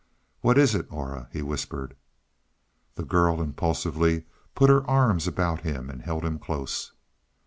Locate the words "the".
2.95-3.05